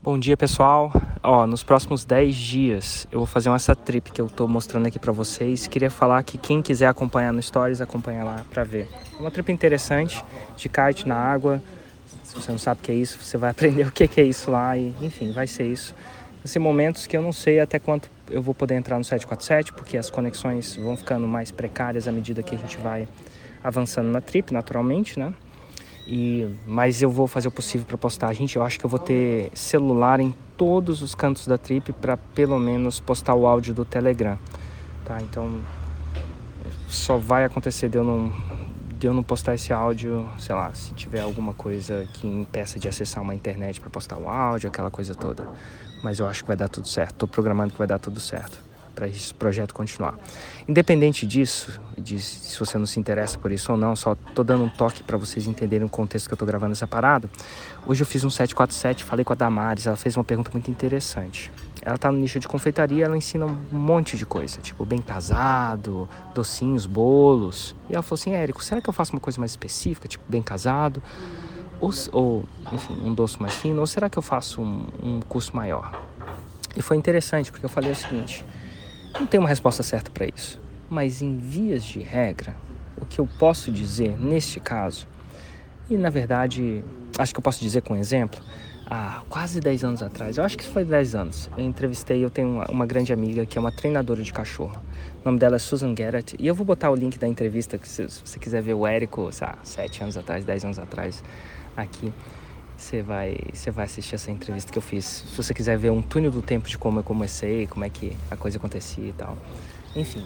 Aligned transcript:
Bom 0.00 0.16
dia 0.16 0.36
pessoal, 0.36 0.92
ó, 1.24 1.44
nos 1.44 1.64
próximos 1.64 2.04
10 2.04 2.34
dias 2.36 3.08
eu 3.10 3.18
vou 3.18 3.26
fazer 3.26 3.50
essa 3.50 3.74
trip 3.74 4.12
que 4.12 4.20
eu 4.20 4.28
tô 4.28 4.46
mostrando 4.46 4.86
aqui 4.86 4.96
para 4.96 5.10
vocês. 5.10 5.66
Queria 5.66 5.90
falar 5.90 6.22
que 6.22 6.38
quem 6.38 6.62
quiser 6.62 6.86
acompanhar 6.86 7.32
no 7.32 7.42
Stories, 7.42 7.80
acompanha 7.80 8.22
lá 8.22 8.44
para 8.48 8.62
ver. 8.62 8.88
É 9.16 9.20
uma 9.20 9.30
trip 9.30 9.50
interessante, 9.50 10.24
de 10.56 10.68
kite 10.68 11.06
na 11.06 11.16
água. 11.16 11.60
Se 12.22 12.36
você 12.36 12.52
não 12.52 12.58
sabe 12.58 12.80
o 12.80 12.84
que 12.84 12.92
é 12.92 12.94
isso, 12.94 13.18
você 13.20 13.36
vai 13.36 13.50
aprender 13.50 13.88
o 13.88 13.90
que 13.90 14.20
é 14.20 14.22
isso 14.24 14.52
lá 14.52 14.76
e 14.76 14.94
enfim, 15.02 15.32
vai 15.32 15.48
ser 15.48 15.66
isso. 15.66 15.92
Vai 16.36 16.46
ser 16.46 16.60
momentos 16.60 17.08
que 17.08 17.16
eu 17.16 17.22
não 17.22 17.32
sei 17.32 17.58
até 17.58 17.80
quanto 17.80 18.08
eu 18.30 18.40
vou 18.40 18.54
poder 18.54 18.76
entrar 18.76 18.98
no 18.98 19.04
747, 19.04 19.72
porque 19.72 19.98
as 19.98 20.08
conexões 20.08 20.76
vão 20.76 20.96
ficando 20.96 21.26
mais 21.26 21.50
precárias 21.50 22.06
à 22.06 22.12
medida 22.12 22.40
que 22.40 22.54
a 22.54 22.58
gente 22.58 22.76
vai 22.78 23.08
avançando 23.64 24.06
na 24.06 24.20
trip, 24.20 24.54
naturalmente, 24.54 25.18
né? 25.18 25.34
E, 26.10 26.48
mas 26.66 27.02
eu 27.02 27.10
vou 27.10 27.26
fazer 27.26 27.48
o 27.48 27.50
possível 27.50 27.86
para 27.86 27.98
postar. 27.98 28.32
Gente, 28.32 28.56
eu 28.56 28.62
acho 28.62 28.78
que 28.78 28.86
eu 28.86 28.88
vou 28.88 28.98
ter 28.98 29.50
celular 29.52 30.20
em 30.20 30.34
todos 30.56 31.02
os 31.02 31.14
cantos 31.14 31.46
da 31.46 31.58
trip 31.58 31.92
para 31.92 32.16
pelo 32.16 32.58
menos 32.58 32.98
postar 32.98 33.34
o 33.34 33.46
áudio 33.46 33.74
do 33.74 33.84
Telegram, 33.84 34.38
tá? 35.04 35.20
Então 35.20 35.60
só 36.88 37.18
vai 37.18 37.44
acontecer 37.44 37.90
de 37.90 37.98
eu 37.98 38.04
não 38.04 38.32
de 38.98 39.06
eu 39.06 39.14
não 39.14 39.22
postar 39.22 39.54
esse 39.54 39.72
áudio, 39.72 40.28
sei 40.38 40.54
lá, 40.56 40.74
se 40.74 40.92
tiver 40.92 41.20
alguma 41.20 41.54
coisa 41.54 42.08
que 42.14 42.26
impeça 42.26 42.80
de 42.80 42.88
acessar 42.88 43.22
uma 43.22 43.32
internet 43.34 43.78
para 43.78 43.88
postar 43.90 44.16
o 44.16 44.28
áudio, 44.28 44.68
aquela 44.68 44.90
coisa 44.90 45.14
toda. 45.14 45.46
Mas 46.02 46.18
eu 46.18 46.26
acho 46.26 46.42
que 46.42 46.48
vai 46.48 46.56
dar 46.56 46.68
tudo 46.68 46.88
certo. 46.88 47.14
Tô 47.14 47.28
programando 47.28 47.70
que 47.70 47.78
vai 47.78 47.86
dar 47.86 48.00
tudo 48.00 48.18
certo 48.18 48.67
para 48.98 49.06
esse 49.06 49.32
projeto 49.32 49.72
continuar. 49.72 50.18
Independente 50.66 51.24
disso, 51.24 51.80
de 51.96 52.18
se 52.18 52.58
você 52.58 52.76
não 52.76 52.84
se 52.84 52.98
interessa 52.98 53.38
por 53.38 53.52
isso 53.52 53.70
ou 53.70 53.78
não, 53.78 53.94
só 53.94 54.16
tô 54.34 54.42
dando 54.42 54.64
um 54.64 54.68
toque 54.68 55.04
para 55.04 55.16
vocês 55.16 55.46
entenderem 55.46 55.86
o 55.86 55.88
contexto 55.88 56.26
que 56.26 56.34
eu 56.34 56.36
tô 56.36 56.44
gravando 56.44 56.72
essa 56.72 56.86
parada. 56.86 57.30
Hoje 57.86 58.02
eu 58.02 58.06
fiz 58.06 58.24
um 58.24 58.30
747, 58.30 59.04
falei 59.04 59.24
com 59.24 59.32
a 59.32 59.36
Damares, 59.36 59.86
ela 59.86 59.96
fez 59.96 60.16
uma 60.16 60.24
pergunta 60.24 60.50
muito 60.52 60.68
interessante. 60.68 61.52
Ela 61.80 61.96
tá 61.96 62.10
no 62.10 62.18
nicho 62.18 62.40
de 62.40 62.48
confeitaria, 62.48 63.04
ela 63.04 63.16
ensina 63.16 63.46
um 63.46 63.78
monte 63.78 64.16
de 64.16 64.26
coisa, 64.26 64.60
tipo 64.60 64.84
bem 64.84 65.00
casado, 65.00 66.08
docinhos, 66.34 66.84
bolos. 66.84 67.76
E 67.88 67.94
ela 67.94 68.02
falou 68.02 68.18
assim: 68.20 68.32
"Érico, 68.32 68.64
será 68.64 68.80
que 68.80 68.90
eu 68.90 68.92
faço 68.92 69.12
uma 69.12 69.20
coisa 69.20 69.38
mais 69.38 69.52
específica, 69.52 70.08
tipo 70.08 70.24
bem 70.28 70.42
casado?" 70.42 71.00
Ou, 71.80 71.92
ou 72.10 72.44
enfim, 72.72 72.98
um 73.00 73.14
doce 73.14 73.40
mais 73.40 73.54
fino, 73.54 73.78
ou 73.78 73.86
será 73.86 74.10
que 74.10 74.18
eu 74.18 74.22
faço 74.22 74.60
um, 74.60 74.88
um 75.00 75.20
curso 75.20 75.54
maior? 75.54 76.02
E 76.76 76.82
foi 76.82 76.96
interessante, 76.96 77.52
porque 77.52 77.64
eu 77.64 77.70
falei 77.70 77.92
o 77.92 77.94
seguinte: 77.94 78.44
não 79.14 79.26
tem 79.26 79.38
uma 79.38 79.48
resposta 79.48 79.82
certa 79.82 80.10
para 80.10 80.26
isso. 80.26 80.60
Mas 80.88 81.22
em 81.22 81.36
vias 81.36 81.84
de 81.84 82.00
regra, 82.00 82.54
o 82.96 83.04
que 83.04 83.18
eu 83.18 83.28
posso 83.38 83.70
dizer 83.70 84.18
neste 84.18 84.58
caso, 84.60 85.06
e 85.88 85.96
na 85.96 86.10
verdade, 86.10 86.82
acho 87.18 87.32
que 87.32 87.38
eu 87.38 87.42
posso 87.42 87.60
dizer 87.60 87.82
com 87.82 87.94
um 87.94 87.96
exemplo, 87.96 88.40
há 88.86 89.22
quase 89.28 89.60
10 89.60 89.84
anos 89.84 90.02
atrás, 90.02 90.38
eu 90.38 90.44
acho 90.44 90.56
que 90.56 90.64
foi 90.64 90.84
10 90.84 91.14
anos, 91.14 91.50
eu 91.56 91.64
entrevistei, 91.64 92.24
eu 92.24 92.30
tenho 92.30 92.48
uma, 92.48 92.64
uma, 92.70 92.86
grande 92.86 93.12
amiga 93.12 93.44
que 93.44 93.58
é 93.58 93.60
uma 93.60 93.72
treinadora 93.72 94.22
de 94.22 94.32
cachorro. 94.32 94.80
O 95.22 95.24
nome 95.24 95.38
dela 95.38 95.56
é 95.56 95.58
Susan 95.58 95.94
Garrett, 95.94 96.36
e 96.38 96.46
eu 96.46 96.54
vou 96.54 96.64
botar 96.64 96.90
o 96.90 96.94
link 96.94 97.18
da 97.18 97.28
entrevista, 97.28 97.76
que 97.76 97.88
se, 97.88 98.08
se 98.08 98.20
você 98.24 98.38
quiser 98.38 98.62
ver 98.62 98.74
o 98.74 98.86
Érico, 98.86 99.30
sei 99.32 99.46
lá, 99.46 99.58
7 99.62 100.02
anos 100.02 100.16
atrás, 100.16 100.44
10 100.44 100.64
anos 100.64 100.78
atrás, 100.78 101.22
aqui 101.76 102.12
você 102.78 103.02
vai, 103.02 103.36
você 103.52 103.70
vai 103.72 103.84
assistir 103.86 104.14
essa 104.14 104.30
entrevista 104.30 104.70
que 104.70 104.78
eu 104.78 104.82
fiz. 104.82 105.04
Se 105.04 105.36
você 105.36 105.52
quiser 105.52 105.76
ver 105.76 105.90
um 105.90 106.00
túnel 106.00 106.30
do 106.30 106.40
tempo 106.40 106.68
de 106.68 106.78
como 106.78 107.00
eu 107.00 107.04
comecei, 107.04 107.66
como 107.66 107.84
é 107.84 107.90
que 107.90 108.16
a 108.30 108.36
coisa 108.36 108.56
acontecia 108.56 109.08
e 109.08 109.12
tal. 109.12 109.36
Enfim. 109.96 110.24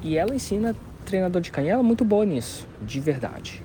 E 0.00 0.16
ela 0.16 0.34
ensina 0.34 0.74
treinador 1.04 1.42
de 1.42 1.50
canha. 1.50 1.72
Ela 1.72 1.80
é 1.80 1.84
muito 1.84 2.04
boa 2.04 2.24
nisso, 2.24 2.66
de 2.80 3.00
verdade. 3.00 3.60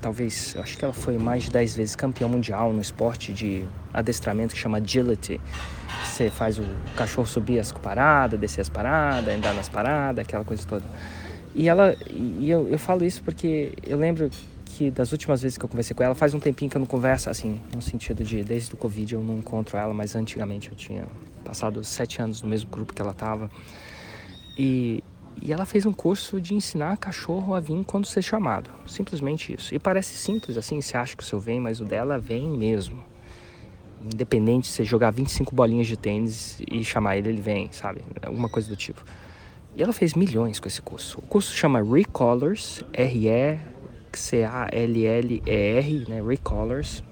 Talvez, 0.00 0.54
acho 0.58 0.76
que 0.76 0.84
ela 0.84 0.92
foi 0.92 1.16
mais 1.16 1.44
de 1.44 1.50
10 1.50 1.76
vezes 1.76 1.96
campeã 1.96 2.28
mundial 2.28 2.70
no 2.70 2.82
esporte 2.82 3.32
de 3.32 3.64
adestramento 3.92 4.54
que 4.54 4.60
chama 4.60 4.76
agility. 4.76 5.40
Você 6.04 6.28
faz 6.30 6.58
o 6.58 6.64
cachorro 6.94 7.26
subir 7.26 7.58
as 7.58 7.72
paradas, 7.72 8.38
descer 8.38 8.60
as 8.60 8.68
paradas, 8.68 9.34
andar 9.34 9.54
nas 9.54 9.70
paradas, 9.70 10.22
aquela 10.22 10.44
coisa 10.44 10.66
toda. 10.66 10.84
E 11.54 11.68
ela, 11.68 11.96
e 12.10 12.50
eu, 12.50 12.68
eu 12.68 12.78
falo 12.78 13.04
isso 13.04 13.22
porque 13.22 13.72
eu 13.82 13.96
lembro 13.96 14.28
que 14.74 14.90
das 14.90 15.12
últimas 15.12 15.40
vezes 15.40 15.56
que 15.56 15.64
eu 15.64 15.68
conversei 15.68 15.94
com 15.94 16.02
ela, 16.02 16.16
faz 16.16 16.34
um 16.34 16.40
tempinho 16.40 16.68
que 16.68 16.76
eu 16.76 16.80
não 16.80 16.86
converso, 16.86 17.30
assim, 17.30 17.60
no 17.72 17.80
sentido 17.80 18.24
de 18.24 18.42
desde 18.42 18.74
o 18.74 18.76
Covid 18.76 19.14
eu 19.14 19.22
não 19.22 19.38
encontro 19.38 19.78
ela, 19.78 19.94
mas 19.94 20.16
antigamente 20.16 20.68
eu 20.68 20.76
tinha 20.76 21.06
passado 21.44 21.84
sete 21.84 22.20
anos 22.20 22.42
no 22.42 22.48
mesmo 22.48 22.68
grupo 22.68 22.92
que 22.92 23.00
ela 23.00 23.12
estava. 23.12 23.48
E, 24.58 25.02
e 25.40 25.52
ela 25.52 25.64
fez 25.64 25.86
um 25.86 25.92
curso 25.92 26.40
de 26.40 26.54
ensinar 26.54 26.96
cachorro 26.96 27.54
a 27.54 27.60
vir 27.60 27.84
quando 27.84 28.06
ser 28.06 28.22
chamado. 28.22 28.68
Simplesmente 28.84 29.54
isso. 29.54 29.72
E 29.72 29.78
parece 29.78 30.16
simples 30.16 30.56
assim, 30.56 30.80
você 30.80 30.96
acha 30.96 31.16
que 31.16 31.22
o 31.22 31.26
seu 31.26 31.38
vem, 31.38 31.60
mas 31.60 31.80
o 31.80 31.84
dela 31.84 32.18
vem 32.18 32.48
mesmo. 32.48 33.04
Independente 34.02 34.64
de 34.64 34.70
você 34.70 34.84
jogar 34.84 35.12
25 35.12 35.54
bolinhas 35.54 35.86
de 35.86 35.96
tênis 35.96 36.60
e 36.68 36.82
chamar 36.82 37.16
ele, 37.16 37.28
ele 37.28 37.40
vem, 37.40 37.70
sabe? 37.70 38.02
Alguma 38.22 38.48
coisa 38.48 38.68
do 38.68 38.76
tipo. 38.76 39.04
E 39.76 39.82
ela 39.82 39.92
fez 39.92 40.14
milhões 40.14 40.58
com 40.58 40.66
esse 40.66 40.82
curso. 40.82 41.20
O 41.20 41.22
curso 41.22 41.54
chama 41.54 41.80
Recolors, 41.80 42.82
R-E 42.92 43.73
C-A-L-L-E-R, 44.18 46.06
né, 46.08 46.22
Recolors. 46.26 47.02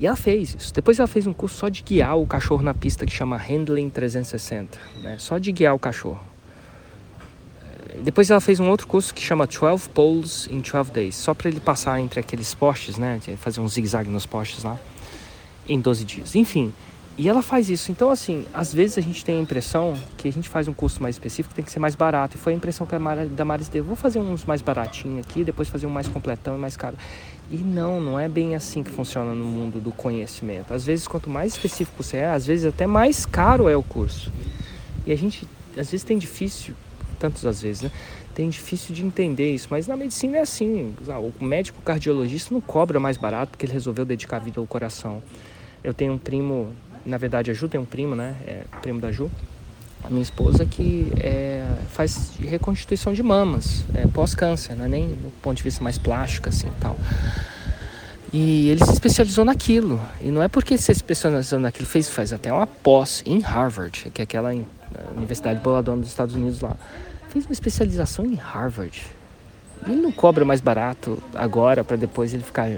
E 0.00 0.06
ela 0.06 0.16
fez 0.16 0.54
isso. 0.54 0.72
Depois 0.72 0.98
ela 0.98 1.08
fez 1.08 1.26
um 1.26 1.32
curso 1.32 1.56
só 1.56 1.68
de 1.68 1.82
guiar 1.82 2.16
o 2.16 2.26
cachorro 2.26 2.62
na 2.62 2.72
pista 2.72 3.04
que 3.04 3.12
chama 3.12 3.36
Handling 3.36 3.90
360, 3.90 4.78
né? 5.02 5.16
Só 5.18 5.38
de 5.38 5.50
guiar 5.50 5.74
o 5.74 5.78
cachorro. 5.78 6.20
Depois 8.00 8.30
ela 8.30 8.40
fez 8.40 8.60
um 8.60 8.68
outro 8.68 8.86
curso 8.86 9.12
que 9.12 9.20
chama 9.20 9.46
12 9.46 9.88
Poles 9.88 10.46
in 10.50 10.60
12 10.60 10.92
Days, 10.92 11.16
só 11.16 11.34
para 11.34 11.48
ele 11.48 11.58
passar 11.58 11.98
entre 12.00 12.20
aqueles 12.20 12.54
postes, 12.54 12.96
né? 12.96 13.18
Fazer 13.38 13.60
um 13.60 13.66
zigue-zague 13.66 14.08
nos 14.08 14.24
postes 14.24 14.62
lá, 14.62 14.78
em 15.68 15.80
12 15.80 16.04
dias. 16.04 16.36
Enfim, 16.36 16.72
e 17.18 17.28
ela 17.28 17.42
faz 17.42 17.68
isso. 17.68 17.90
Então, 17.90 18.10
assim, 18.10 18.46
às 18.54 18.72
vezes 18.72 18.96
a 18.96 19.00
gente 19.00 19.24
tem 19.24 19.38
a 19.38 19.40
impressão 19.40 19.94
que 20.16 20.28
a 20.28 20.32
gente 20.32 20.48
faz 20.48 20.68
um 20.68 20.72
curso 20.72 21.02
mais 21.02 21.16
específico 21.16 21.52
tem 21.52 21.64
que 21.64 21.72
ser 21.72 21.80
mais 21.80 21.96
barato. 21.96 22.36
E 22.36 22.38
foi 22.38 22.52
a 22.52 22.56
impressão 22.56 22.86
que 22.86 22.94
a 22.94 22.98
Mar 22.98 23.26
da 23.26 23.44
Maris 23.44 23.68
deu. 23.68 23.82
Vou 23.82 23.96
fazer 23.96 24.20
uns 24.20 24.44
mais 24.44 24.62
baratinhos 24.62 25.26
aqui, 25.26 25.42
depois 25.42 25.68
fazer 25.68 25.88
um 25.88 25.90
mais 25.90 26.06
completão 26.06 26.56
e 26.56 26.60
mais 26.60 26.76
caro. 26.76 26.96
E 27.50 27.56
não, 27.56 28.00
não 28.00 28.20
é 28.20 28.28
bem 28.28 28.54
assim 28.54 28.84
que 28.84 28.90
funciona 28.92 29.34
no 29.34 29.44
mundo 29.44 29.80
do 29.80 29.90
conhecimento. 29.90 30.72
Às 30.72 30.84
vezes, 30.84 31.08
quanto 31.08 31.28
mais 31.28 31.54
específico 31.54 32.04
você 32.04 32.18
é, 32.18 32.30
às 32.30 32.46
vezes 32.46 32.66
até 32.66 32.86
mais 32.86 33.26
caro 33.26 33.68
é 33.68 33.76
o 33.76 33.82
curso. 33.82 34.32
E 35.04 35.10
a 35.10 35.16
gente, 35.16 35.44
às 35.76 35.90
vezes, 35.90 36.04
tem 36.04 36.18
difícil, 36.18 36.72
tantas 37.18 37.44
às 37.44 37.60
vezes, 37.60 37.82
né? 37.82 37.90
Tem 38.32 38.48
difícil 38.48 38.94
de 38.94 39.04
entender 39.04 39.52
isso, 39.52 39.66
mas 39.68 39.88
na 39.88 39.96
medicina 39.96 40.36
é 40.36 40.42
assim. 40.42 40.94
O 41.40 41.44
médico 41.44 41.82
cardiologista 41.82 42.54
não 42.54 42.60
cobra 42.60 43.00
mais 43.00 43.16
barato 43.16 43.50
porque 43.50 43.66
ele 43.66 43.72
resolveu 43.72 44.04
dedicar 44.04 44.36
a 44.36 44.40
vida 44.40 44.60
ao 44.60 44.66
coração. 44.68 45.20
Eu 45.82 45.92
tenho 45.92 46.12
um 46.12 46.18
primo 46.18 46.72
na 47.04 47.16
verdade 47.16 47.50
a 47.50 47.54
Ju 47.54 47.68
tem 47.68 47.80
um 47.80 47.84
primo, 47.84 48.14
né? 48.14 48.36
É, 48.46 48.62
primo 48.80 49.00
da 49.00 49.10
Ju, 49.12 49.30
a 50.04 50.08
minha 50.08 50.22
esposa, 50.22 50.64
que 50.64 51.12
é, 51.18 51.66
faz 51.90 52.32
reconstituição 52.40 53.12
de 53.12 53.22
mamas 53.22 53.84
é, 53.94 54.06
pós-câncer, 54.06 54.76
não 54.76 54.84
é 54.84 54.88
nem 54.88 55.08
do 55.08 55.32
ponto 55.42 55.56
de 55.56 55.62
vista 55.62 55.82
mais 55.82 55.98
plástico 55.98 56.48
assim 56.48 56.68
tal. 56.80 56.96
E 58.32 58.68
ele 58.68 58.84
se 58.84 58.92
especializou 58.92 59.44
naquilo. 59.44 60.00
E 60.20 60.30
não 60.30 60.42
é 60.42 60.48
porque 60.48 60.76
se 60.76 60.92
especializou 60.92 61.58
naquilo, 61.58 61.86
fez, 61.86 62.08
faz 62.10 62.32
até 62.32 62.52
uma 62.52 62.66
pós 62.66 63.22
em 63.24 63.40
Harvard, 63.40 64.10
que 64.12 64.20
é 64.20 64.24
aquela 64.24 64.52
universidade 65.16 65.60
boladona 65.60 66.02
dos 66.02 66.10
Estados 66.10 66.34
Unidos 66.34 66.60
lá. 66.60 66.76
Fez 67.30 67.46
uma 67.46 67.52
especialização 67.52 68.26
em 68.26 68.34
Harvard. 68.34 69.02
Ele 69.86 69.96
não 69.96 70.12
cobra 70.12 70.44
mais 70.44 70.60
barato 70.60 71.22
agora 71.34 71.82
para 71.82 71.96
depois 71.96 72.34
ele 72.34 72.42
ficar 72.42 72.70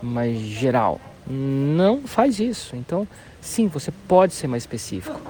mais 0.00 0.38
geral. 0.38 1.00
Não 1.28 2.02
faz 2.02 2.38
isso. 2.38 2.74
Então, 2.74 3.06
sim, 3.40 3.68
você 3.68 3.90
pode 4.06 4.34
ser 4.34 4.46
mais 4.46 4.62
específico. 4.62 5.20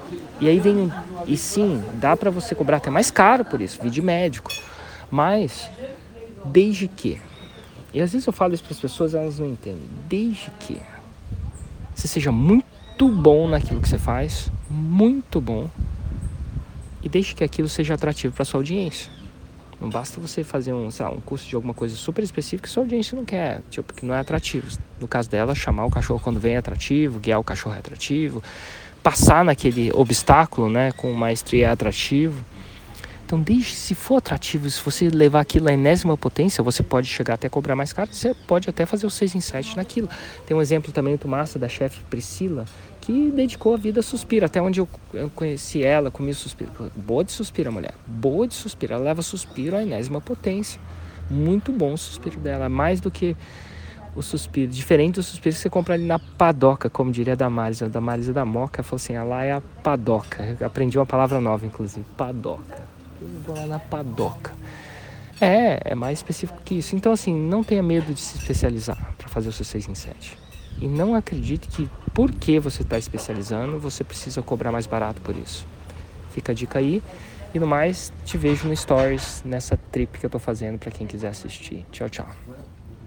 E 0.40 0.48
aí 0.48 0.60
vem 0.60 0.92
e 1.26 1.36
sim, 1.36 1.82
dá 1.94 2.16
para 2.16 2.30
você 2.30 2.54
cobrar 2.54 2.76
até 2.76 2.90
mais 2.90 3.10
caro 3.10 3.44
por 3.44 3.60
isso, 3.60 3.82
vídeo 3.82 4.02
médico. 4.02 4.52
Mas 5.10 5.68
desde 6.44 6.86
que 6.86 7.20
e 7.92 8.00
às 8.00 8.12
vezes 8.12 8.26
eu 8.26 8.32
falo 8.32 8.54
isso 8.54 8.62
para 8.62 8.72
as 8.72 8.80
pessoas, 8.80 9.14
elas 9.14 9.38
não 9.38 9.48
entendem. 9.48 9.88
Desde 10.08 10.50
que 10.60 10.80
você 11.94 12.06
seja 12.06 12.30
muito 12.30 13.08
bom 13.08 13.48
naquilo 13.48 13.80
que 13.80 13.88
você 13.88 13.98
faz, 13.98 14.50
muito 14.68 15.40
bom, 15.40 15.70
e 17.02 17.08
desde 17.08 17.34
que 17.34 17.42
aquilo 17.42 17.68
seja 17.68 17.94
atrativo 17.94 18.34
para 18.34 18.44
sua 18.44 18.60
audiência. 18.60 19.10
Não 19.80 19.88
basta 19.88 20.20
você 20.20 20.42
fazer 20.42 20.72
um, 20.72 20.88
lá, 20.98 21.10
um 21.10 21.20
curso 21.20 21.48
de 21.48 21.54
alguma 21.54 21.72
coisa 21.72 21.94
super 21.94 22.22
específica 22.24 22.66
que 22.66 22.72
sua 22.72 22.82
audiência 22.82 23.16
não 23.16 23.24
quer, 23.24 23.60
tipo, 23.70 23.94
que 23.94 24.04
não 24.04 24.14
é 24.14 24.18
atrativo. 24.18 24.66
No 25.00 25.06
caso 25.06 25.30
dela, 25.30 25.54
chamar 25.54 25.84
o 25.84 25.90
cachorro 25.90 26.20
quando 26.22 26.40
vem 26.40 26.54
é 26.54 26.58
atrativo, 26.58 27.20
guiar 27.20 27.38
o 27.38 27.44
cachorro 27.44 27.76
é 27.76 27.78
atrativo, 27.78 28.42
passar 29.02 29.44
naquele 29.44 29.92
obstáculo, 29.92 30.68
né, 30.68 30.90
com 30.92 31.12
maestria 31.12 31.68
é 31.68 31.70
atrativo. 31.70 32.44
Então, 33.28 33.42
desde 33.42 33.74
se 33.74 33.94
for 33.94 34.16
atrativo, 34.16 34.70
se 34.70 34.82
você 34.82 35.10
levar 35.10 35.40
aquilo 35.40 35.68
à 35.68 35.72
enésima 35.74 36.16
potência, 36.16 36.64
você 36.64 36.82
pode 36.82 37.06
chegar 37.06 37.34
até 37.34 37.46
cobrar 37.46 37.76
mais 37.76 37.92
caro, 37.92 38.08
você 38.10 38.32
pode 38.32 38.70
até 38.70 38.86
fazer 38.86 39.06
o 39.06 39.10
6 39.10 39.34
em 39.34 39.40
7 39.40 39.76
naquilo. 39.76 40.08
Tem 40.46 40.56
um 40.56 40.62
exemplo 40.62 40.92
também 40.92 41.10
muito 41.10 41.28
massa 41.28 41.58
da 41.58 41.68
chefe 41.68 42.00
Priscila, 42.08 42.64
que 43.02 43.30
dedicou 43.30 43.74
a 43.74 43.76
vida 43.76 44.00
a 44.00 44.02
Suspira. 44.02 44.46
Até 44.46 44.62
onde 44.62 44.80
eu, 44.80 44.88
conheci 45.34 45.84
ela, 45.84 46.10
comi 46.10 46.32
Suspira. 46.32 46.70
Boa 46.96 47.22
de 47.22 47.30
Suspira, 47.30 47.70
mulher. 47.70 47.92
Boa 48.06 48.48
de 48.48 48.54
Suspira. 48.54 48.94
Ela 48.94 49.04
leva 49.04 49.20
Suspiro 49.20 49.76
à 49.76 49.82
enésima 49.82 50.22
potência. 50.22 50.80
Muito 51.30 51.70
bom 51.70 51.92
o 51.92 51.98
Suspiro 51.98 52.40
dela. 52.40 52.70
Mais 52.70 52.98
do 52.98 53.10
que 53.10 53.36
o 54.16 54.22
suspiro. 54.22 54.72
Diferente 54.72 55.16
do 55.16 55.22
suspiro 55.22 55.54
que 55.54 55.60
você 55.60 55.68
compra 55.68 55.92
ali 55.92 56.06
na 56.06 56.18
padoca, 56.18 56.88
como 56.88 57.12
diria 57.12 57.34
a 57.34 57.36
Damares. 57.36 57.82
A 57.82 57.88
Damares 57.88 58.30
é 58.30 58.32
da 58.32 58.46
Moca 58.46 58.82
falou 58.82 58.96
assim: 58.96 59.18
lá 59.18 59.44
é 59.44 59.52
a 59.52 59.60
padoca. 59.60 60.56
Eu 60.58 60.66
aprendi 60.66 60.98
uma 60.98 61.04
palavra 61.04 61.42
nova, 61.42 61.66
inclusive: 61.66 62.06
padoca. 62.16 62.96
Vou 63.44 63.56
lá 63.56 63.66
na 63.66 63.78
padoca. 63.78 64.52
É, 65.40 65.92
é 65.92 65.94
mais 65.94 66.18
específico 66.18 66.60
que 66.64 66.74
isso. 66.76 66.96
Então, 66.96 67.12
assim, 67.12 67.34
não 67.34 67.62
tenha 67.62 67.82
medo 67.82 68.12
de 68.12 68.20
se 68.20 68.38
especializar 68.38 69.14
para 69.16 69.28
fazer 69.28 69.48
o 69.48 69.52
seu 69.52 69.64
6 69.64 69.88
em 69.88 69.94
7. 69.94 70.38
E 70.80 70.86
não 70.86 71.14
acredite 71.14 71.68
que 71.68 71.88
porque 72.14 72.58
você 72.60 72.82
está 72.82 72.98
especializando, 72.98 73.78
você 73.78 74.04
precisa 74.04 74.42
cobrar 74.42 74.72
mais 74.72 74.86
barato 74.86 75.20
por 75.20 75.36
isso. 75.36 75.66
Fica 76.32 76.52
a 76.52 76.54
dica 76.54 76.78
aí. 76.78 77.02
E 77.54 77.58
no 77.58 77.66
mais, 77.66 78.12
te 78.24 78.36
vejo 78.36 78.68
no 78.68 78.76
Stories 78.76 79.42
nessa 79.44 79.76
trip 79.90 80.18
que 80.18 80.26
eu 80.26 80.30
tô 80.30 80.38
fazendo 80.38 80.78
para 80.78 80.90
quem 80.90 81.06
quiser 81.06 81.28
assistir. 81.28 81.86
Tchau, 81.90 82.08
tchau. 82.08 82.28